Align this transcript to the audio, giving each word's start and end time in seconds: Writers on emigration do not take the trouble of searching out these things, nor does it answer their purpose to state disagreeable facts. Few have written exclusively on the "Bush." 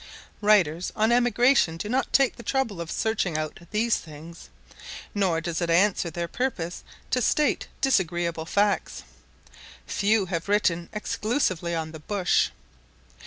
Writers 0.41 0.91
on 0.95 1.11
emigration 1.11 1.77
do 1.77 1.87
not 1.87 2.11
take 2.11 2.35
the 2.35 2.41
trouble 2.41 2.81
of 2.81 2.89
searching 2.89 3.37
out 3.37 3.59
these 3.69 3.97
things, 3.97 4.49
nor 5.13 5.39
does 5.39 5.61
it 5.61 5.69
answer 5.69 6.09
their 6.09 6.27
purpose 6.27 6.83
to 7.11 7.21
state 7.21 7.67
disagreeable 7.81 8.45
facts. 8.47 9.03
Few 9.85 10.25
have 10.25 10.49
written 10.49 10.89
exclusively 10.91 11.75
on 11.75 11.91
the 11.91 11.99
"Bush." 11.99 12.49